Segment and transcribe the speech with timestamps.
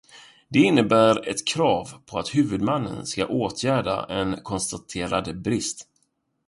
[0.47, 5.87] Det innebär ett krav på att huvudmannen ska åtgärda en konstaterad brist.